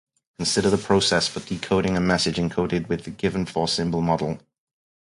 Consider 0.39 0.71
the 0.71 0.79
process 0.79 1.27
for 1.27 1.41
decoding 1.41 1.95
a 1.95 1.99
message 2.01 2.37
encoded 2.37 2.89
with 2.89 3.03
the 3.03 3.11
given 3.11 3.45
four-symbol 3.45 4.01
model. 4.01 4.39